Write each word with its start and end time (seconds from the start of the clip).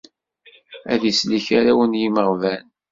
Ad 0.93 1.01
isellek 1.09 1.47
arraw 1.57 1.79
n 1.85 1.97
yimeɣban. 2.01 2.63